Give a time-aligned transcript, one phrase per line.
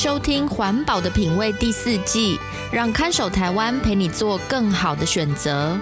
[0.00, 2.38] 收听《环保的品味》第四季，
[2.70, 5.76] 让看守台湾陪你做更好的选择。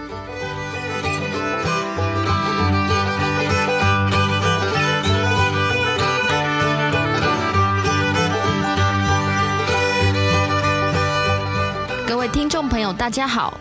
[12.09, 13.61] 各位听众朋友，大家好，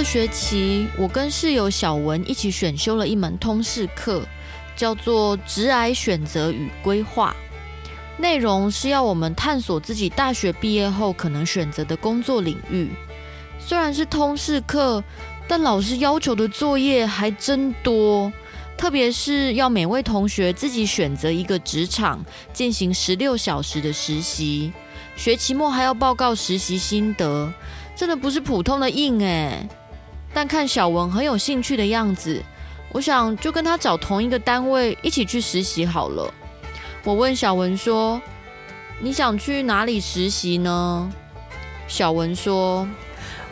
[0.00, 4.26] 这学期，我跟室友小文一起选修了一门通识课，
[4.74, 7.36] 叫做《职涯选择与规划》。
[8.18, 12.88] 内容是要我们探索自己大学毕业后可能选择的工作领域。
[13.58, 15.04] 虽然是通识课，
[15.46, 18.32] 但老师要求的作业还真多，
[18.78, 24.72] 特别是要每位同学自己选择一个职场，进行十六小时的实习。
[25.14, 27.52] 学期末还要报告实习心得，
[27.94, 29.68] 真的不是普通的硬哎。
[30.32, 32.42] 但看小文很有兴趣的样子，
[32.92, 36.32] 我想就跟他找同一个单位一起去实习好了。
[37.04, 38.20] 我问小文说
[39.00, 41.10] ：“你想去哪里实习呢？”
[41.88, 42.86] 小文说：“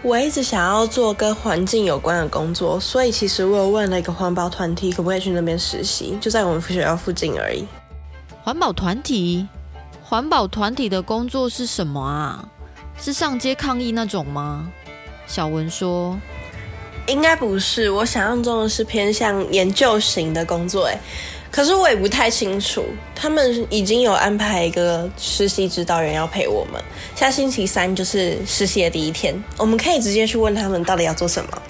[0.02, 7.66] 我一直想要做跟环境有关的工作，所以其实我有问了一个环保团体，可不可以去那边实习，就在我们学校附近而已。”
[8.42, 9.48] 环保团体？
[10.04, 12.48] 环保团体的工作是什么啊？
[12.98, 14.70] 是上街抗议那种吗？
[15.26, 16.16] 小文说。
[17.08, 21.00] 应该不是，我想象中的是偏向研究型的工作，哎，
[21.50, 22.84] 可是我也不太清楚。
[23.14, 26.80] 他们已经有安排一个实习指导员要陪我们，
[27.16, 31.62] 下星期三就是实习的第一天，我们可以直接去问他们到底要做什么。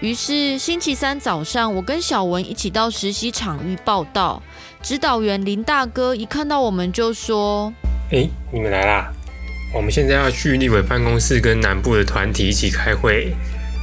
[0.00, 4.40] 于是星期三早上，我跟小文一起到实习场域报道。
[4.80, 7.74] 指导员林大哥一看到我们就说
[8.12, 9.12] ：“哎，你们来啦！
[9.74, 13.34] 我们现在要去立委办公室跟南部的团体一起开会。”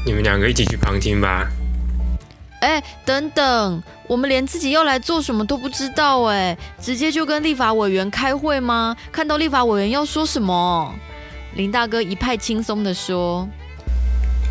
[0.05, 1.49] 你们两个一起去旁听吧。
[2.61, 8.95] 哎，等等，我们连自己要来做什么都不知道哎，直接就跟立法委员开会吗？
[9.11, 10.93] 看到立法委员要说什么？
[11.55, 13.47] 林大哥一派轻松的说：“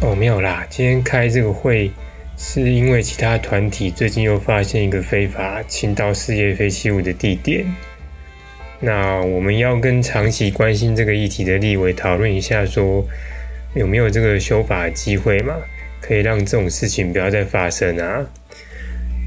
[0.02, 1.90] 哦，没有啦，今天开这个会
[2.36, 7.64] 是因为其他团体最近又发现一个非法倾倒事业废弃物的地点，
[8.80, 13.04] 那我们要跟长期关心这个议题的立委讨论一下说。”
[13.74, 15.54] 有没有这个修法机会嘛？
[16.00, 18.24] 可以让这种事情不要再发生啊！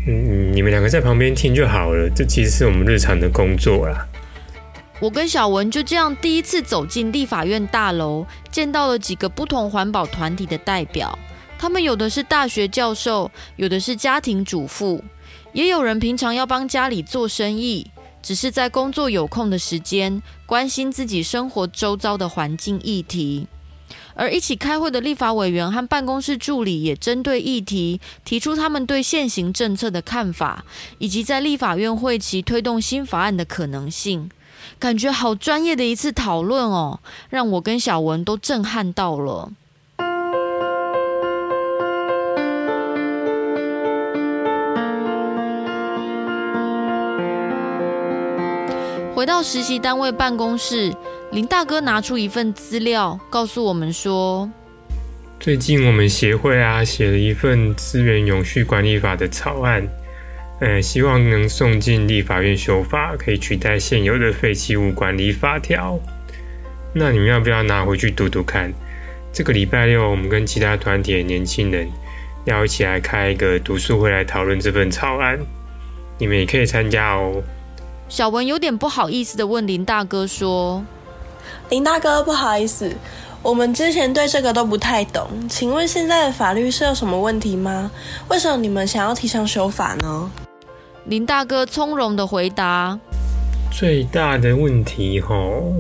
[0.08, 4.08] 嗯，你们两个在旁边听就好了，这其实是我们日常的工作啦。
[5.00, 11.18] 我跟小文就这样第一次走进立法院大楼，见到了几个不同环保团体的代表。
[11.60, 15.04] 他们有的是大学教授，有的是家庭主妇，
[15.54, 17.90] 也有人平常要帮家里做生意，
[18.22, 23.48] 只是在工作有空的时间，关心自己生活周遭的环境议题。
[24.18, 30.66] 而一起开会的立法委员和办公室助理也针对议题提出他们对现行政策的看法，
[30.98, 34.30] 以及在立法院会期推动新法案的可能性。
[34.80, 39.52] 感觉好专业的一次讨论哦，让我跟小文都震撼到了。
[49.14, 50.96] 回到实习单位办公室，
[51.32, 54.50] 林大哥拿出一份资料，告诉我们说
[55.42, 59.86] ：“最近我们协会啊写了一份资源永续管理法的草案，
[60.62, 66.00] 呃，希望能送进立法院修法，可以取代现有的废弃物管理法条。
[66.94, 68.72] 那你们要不要拿回去读读看？
[69.34, 71.90] 这个礼拜六，我们跟其他团体的年轻人
[72.46, 75.38] 要一起来开一个读书会来讨论这份草案，
[76.18, 77.44] 你们也可以参加哦。”
[78.08, 80.84] 小文有点不好意思的问林大哥说
[81.70, 82.90] ：“林大哥，不好意思，
[83.42, 87.92] 我们之前对这个都不太懂，请问现在的法律是有什么问题吗？
[88.30, 90.32] 为什么你们想要提倡修法呢？”
[91.06, 92.98] 林大哥从容的回答
[93.70, 95.74] ：“最大的问题，吼，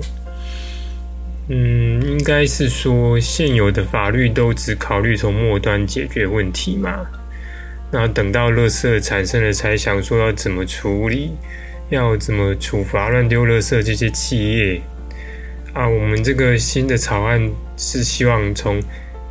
[1.47, 7.05] 嗯，应该是说现有的法律都只考虑从末端解决问题嘛，
[7.91, 11.31] 那等到垃圾产生了才想说要怎么处理。”
[11.89, 14.81] 要怎么处罚乱丢垃圾这些企业？
[15.73, 18.81] 啊，我们这个新的草案是希望从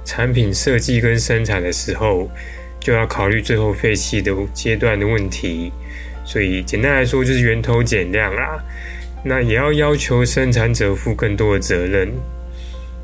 [0.05, 2.31] 产品设计跟生产的时候
[2.79, 5.73] 就要考虑最后废弃的阶段的问题，
[6.25, 8.63] 所以简单来说就是源头减量啦。
[9.25, 12.09] 那也要要求生产者负更多的责任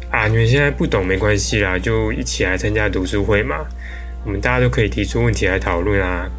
[0.08, 0.28] 啊！
[0.28, 3.66] 你们现在不懂没关系啦，就一起来参加读书会嘛，
[4.24, 6.30] 我们大家都可以提出问题来讨论啊。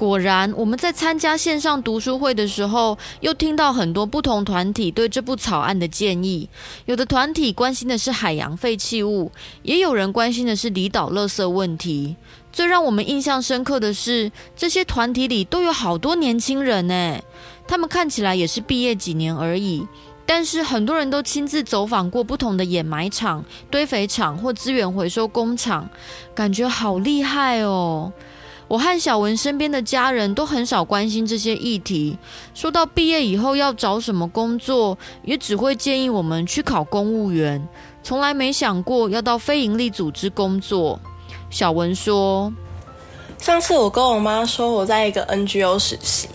[0.00, 6.48] 果然，我们在参加线上读书会的时候，又听到很多不同团体对这部草案的建议。
[6.86, 9.30] 有的团体关心的是海洋废弃物，
[9.62, 12.16] 也有人关心的是离岛垃圾问题。
[12.50, 17.20] 最让我们印象深刻的是，这些团体里都有好多年轻人呢。
[17.68, 19.86] 他们看起来也是毕业几年而已，
[20.24, 25.90] 但是很多人都亲自走访过不同的掩埋场、堆肥场或资源回收工厂，
[26.34, 28.10] 感觉好厉害哦。
[28.70, 32.16] 我和小文身边的家人都很少关心这些议题。
[32.54, 37.68] 说到毕业以后要找什么工作，也只会建议我们去考公务员，
[38.00, 41.00] 从来没想过要到非营利组织工作。
[41.50, 42.52] 小文说
[43.38, 46.28] ：“上次我跟我妈说我在一个 NGO 实习，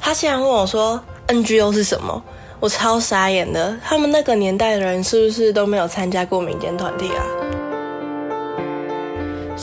[0.00, 2.20] 她竟然问我说 NGO 是什么，
[2.58, 3.78] 我超傻眼的。
[3.84, 7.24] 他们那个年代的人是不是都没有参加过民间团体啊？”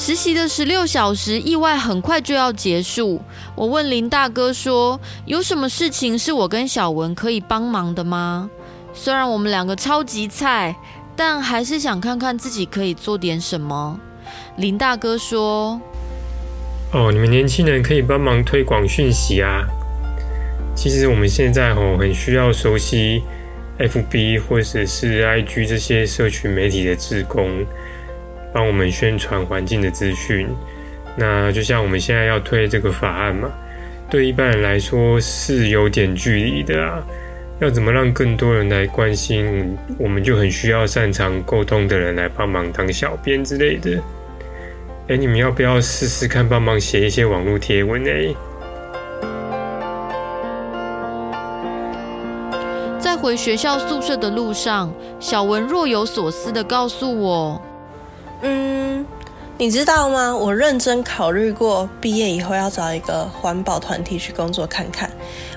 [0.03, 3.21] 实习的十六小时，意外很快就要结束。
[3.56, 8.50] 我问林大哥说：“有什么事情是我跟小文可以帮忙的吗？”
[8.95, 10.75] 虽然我们两个超级菜，
[11.15, 14.00] 但还是想看看自己可以做点什么。
[14.57, 15.80] 林大哥说
[16.94, 19.68] ：“哦，你们年轻人可以帮忙推广讯息啊。
[20.75, 23.21] 其实我们现在哦，很需要熟悉
[23.77, 27.48] FB 或者是 IG 这些社群媒体的职工。”
[28.53, 30.48] 帮我们宣传环境的资讯，
[31.15, 33.50] 那就像我们现在要推这个法案嘛，
[34.09, 37.03] 对一般人来说是有点距离的啊。
[37.59, 44.01] 要怎么让更多人来关心，我们就很需要擅长沟通的人来帮忙当小编之类的。
[45.07, 48.36] 哎，你们要不要试试看帮忙写一些网络贴文呢？
[52.98, 57.62] 在回学校宿舍的路上，小文若有所思地告诉我。
[58.41, 59.05] 嗯，
[59.57, 60.35] 你知道吗？
[60.35, 65.09] 我认真考虑过，毕业以后要找一个环保团体去工作看看。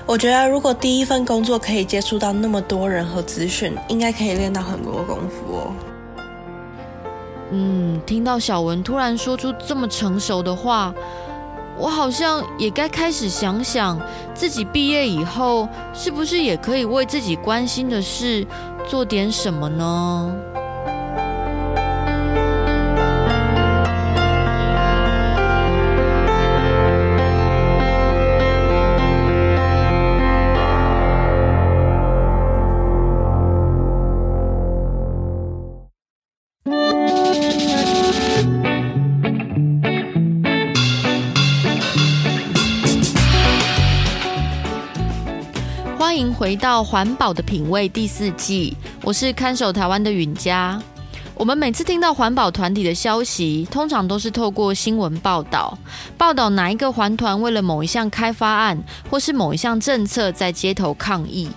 [0.05, 5.73] 我觉得如果第一份工作可以接触到那么多人和资讯，应该可以练到很多功夫哦。
[7.51, 10.93] 嗯，听到小文突然说出这么成熟的话，
[11.77, 13.99] 我好像也该开始想想，
[14.35, 18.45] 自己毕业以后是不是也可以为自己关心的事
[18.87, 20.35] 做点什么呢？
[46.17, 50.81] 迎回到环保的品味第四季，我是看守台湾的允嘉。
[51.33, 55.77] 我们每次听到环保团体的消息，通常都是透过新闻报道，
[56.17, 61.49] 报道哪一个环团为了某一项开发案或是某一项政策在街头抗议，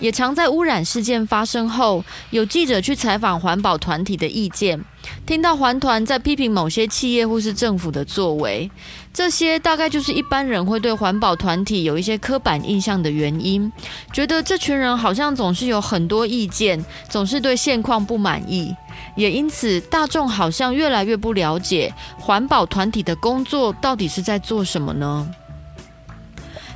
[0.00, 4.82] 也常在污染事件发生后，有记者去采访环保团体的意见，
[5.26, 8.70] 听到环团在批评某些企业或是政府的作为。
[9.12, 13.70] 这些大概就是一般人会对环保团体有一些刻板印象的原因，
[14.12, 18.72] 觉得这群人好像总是有很多意见，总是对现况不满意，
[19.16, 25.28] 也因此大众好像越来越不了解环保团体的工作到底是在做什么呢？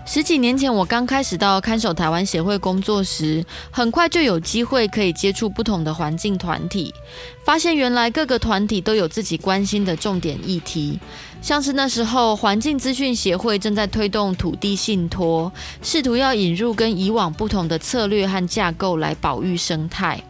[0.04, 6.92] 十几年前，我刚开始到看守台湾协会工作时，很快就有机会可以接触不同的环境团体，
[7.44, 10.98] 发现原来各个团体都有自己关心的重点议题。
[11.40, 15.50] 像是那时候，环境资讯协会正在推动土地信托，
[15.82, 20.20] 试图要引入跟以往不同的策略和架构来保育生态。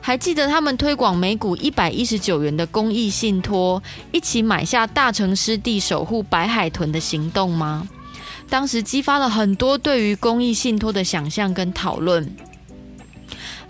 [0.00, 3.82] 还记得他们推广每股一百一十九元的公益信托，
[4.12, 7.86] 一起买下大城湿地守护白海豚的行动吗？
[8.50, 12.34] 当时激发了很多对于公益信托的想象跟讨论。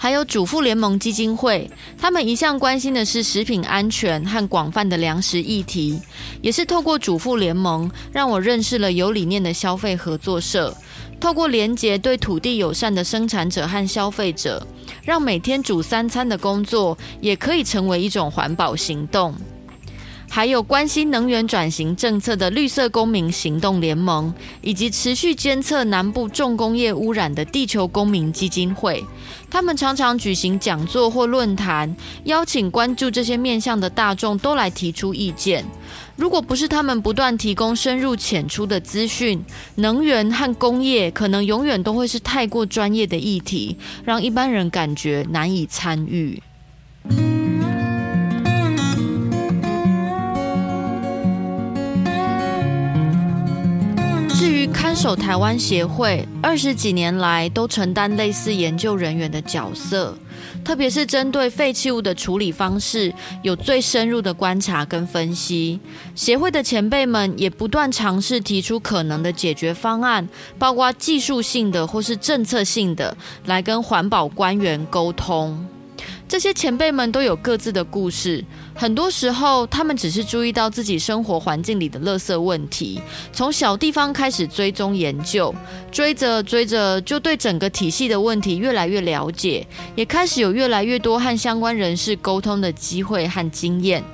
[0.01, 1.69] 还有主妇联盟基金会，
[2.01, 6.01] 他们一向关心的是食品安全和广泛的粮食议题，
[6.41, 10.73] 也是透过主妇联盟，让我认识了有理念的消费合作社，
[11.19, 14.65] 透过连结对土地友善的生产者和消费者，
[15.03, 19.35] 让每天煮三餐的工作也可以成为一种环保行动。
[20.31, 29.05] 还有关心能源转型政策的绿色公民行动联盟，以及持续监测南部重工业污染的地球公民基金会。
[29.51, 35.65] 他们常常举行讲座或论坛，邀请关注这些面向的大众都来提出意见。
[36.15, 39.43] 如果不是他们不断提供深入浅出的资讯，
[39.77, 46.43] 能源和工业可能永远都会是太过专业的议题，让一般人感觉难以参与。
[54.99, 60.13] 手台湾协会二十几年来都承担类似研究人员的角色，
[60.65, 65.79] 特别是针对废弃物的处理方式有最深入的观察跟分析。
[66.17, 70.29] 协会的前辈们也不断尝试提出可能的解决方案，
[70.59, 75.65] 包括技术性的或是政策性的，来跟环保官员沟通。
[76.29, 78.45] 这些前辈们都有各自的故事，
[78.75, 83.01] 很多时候他们只是注意到自己生活环境里的垃圾问题，
[83.33, 85.55] 从小地方开始追踪研究，
[85.91, 89.67] 追着追着就对整个体系的问题越来越了解，
[89.97, 94.05] 也开始有越来越多和相关人士沟通的机会和经验。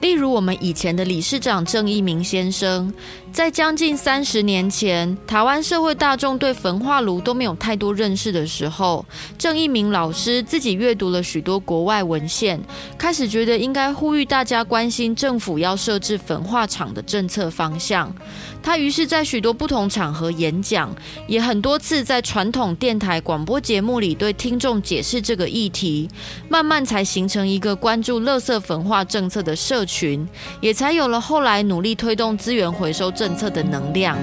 [0.00, 2.92] 例如，我们以前的理事长郑一鸣先生，
[3.32, 9.02] 在将近三十年前，台湾社会大众对焚化炉都没有太多认识的时候，
[9.38, 12.60] 郑一鸣老师自己阅读了许多国外文献，
[12.98, 18.14] 开始觉得应该呼吁大家关心政府要设置焚化厂的政策方向。
[18.62, 20.94] 他于是，在许多不同场合演讲，
[21.26, 26.06] 也很多次在传统电台广播节目里对听众解释这个议题，
[26.50, 30.28] 慢慢才形成一个关注垃圾焚化政策的社群，
[30.60, 34.18] 也才有了后来努力推动资源回收政策的能量。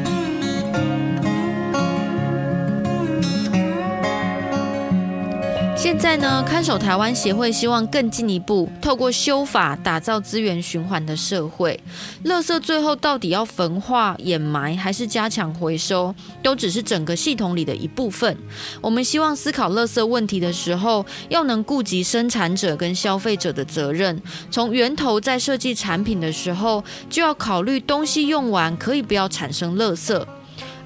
[5.81, 11.79] 现在呢，看守台湾协会希望更进一步，透过修法打造资源循环的社会。
[12.25, 18.36] 垃圾最后到底要焚化、掩埋，还是加强回收，都只是整个系统里的一部分。
[18.81, 24.21] 我们希望思考垃圾问题的时候，要能顾及生产者跟消费者的责任。
[24.51, 30.21] 从源头在设计产品的时候，就要考虑东西用完可以不要产生垃圾。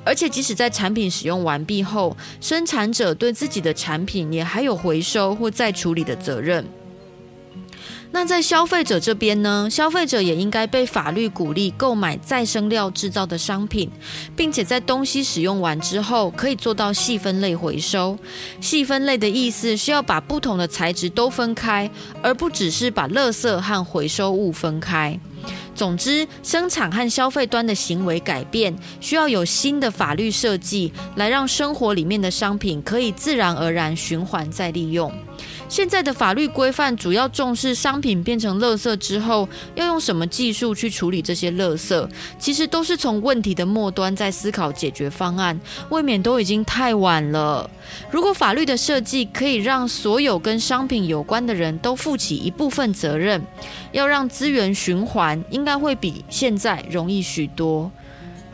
[0.05, 6.65] 而且，即使在产品使用完毕后，生产者对自己的产品也还有回收或再处理的责任。
[8.15, 9.67] 那在消费者这边呢？
[9.71, 13.89] 消费者也应该被法律鼓励购买再生料制造的商品，
[14.35, 18.15] 并且在东西使用完之后，可以做到细分类回收。
[18.61, 21.89] 细分类的意思是要把不同的材质都分开，
[22.21, 25.19] 而不只是把垃圾和回收物分开。
[25.75, 35.11] 总之，生产和消费端的行为改变，需要有新的法律设计，来让生活里面的商品可以自然而然循环再利用。
[35.73, 47.67] 现在的法律规范主要重视商品变成垃圾之后，要用什么技术去处理这些垃圾，其实都是从问题的末端在思考解决方案，未免都已经太晚了。
[48.11, 53.43] 如果法律的设计可以让所有跟商品有关的人都负起一部分责任，
[53.91, 57.91] 要让资源循环，应该会比现在容易许多。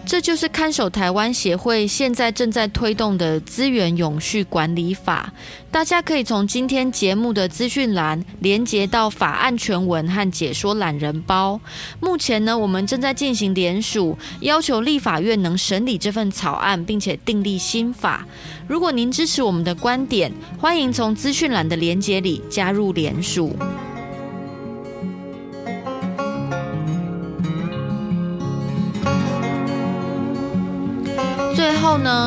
[0.06, 5.32] 这就是看守台湾协会现在正在推动的资源永续管理法，
[5.70, 11.62] 大家可以从今天节目的资讯栏连接到法案全文和解说懒人包。
[12.00, 18.26] 目前呢，我们正在进行联署，要求立法院能审理这份草案，并且订立新法。
[18.68, 23.56] 如果您支持我们的观点，欢迎从资讯栏的连接里加入联署。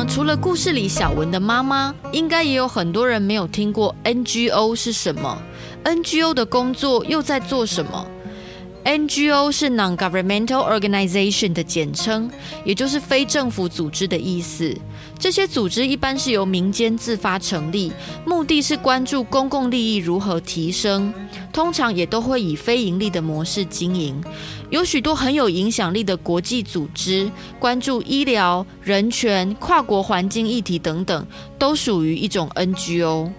[0.07, 5.41] 除了故事里小文的妈妈，应该也有很多人没有听过 NGO 是什么
[5.83, 8.05] ？NGO 的工作又在做什么
[8.85, 12.29] ？NGO 是 Non-Governmental Organization 的简称，
[12.65, 14.75] 也就是非政府组织的意思。
[15.17, 17.91] 这些组织一般是由民间自发成立，
[18.25, 21.13] 目的是关注公共利益如何提升，
[21.53, 24.21] 通常也都会以非盈利的模式经营。
[24.71, 31.25] 有许多很有影响力的国际组织，关注医疗、人权、跨国环境议题等等，
[31.59, 33.31] 都属于一种 NGO。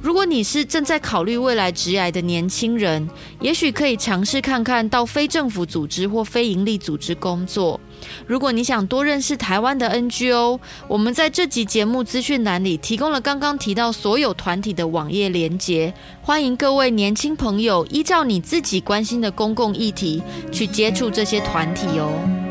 [0.00, 3.10] 如果你是正在考虑未来职涯的年轻人，
[3.40, 7.80] 也许可以尝试看看到非政府组织或非营利组织工作。
[8.26, 22.47] 如果你想多认识台湾的 NGO，我们在这集节目资讯栏里提供了刚刚提到所有团体的网页连接，欢迎各位年轻朋友依照你自己关心的公共议题去接触这些团体哦。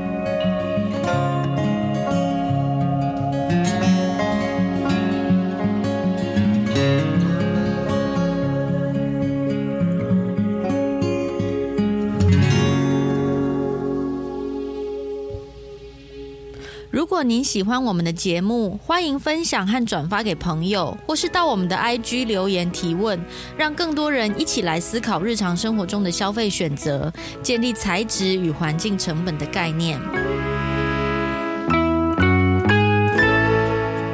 [16.98, 23.24] 如果您喜欢我们的节目，欢迎分享和转发给朋友，或是到我们的 IG 留言提问，
[23.56, 27.14] 让更多人一起来思考日常生活中的消费选择，
[27.44, 30.02] 建立材质与环境成本的概念。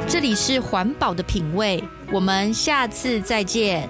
[0.06, 3.88] 这里是环保的品味，我们下次再见。